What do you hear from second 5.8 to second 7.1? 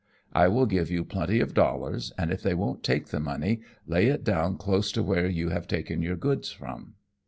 your goods from."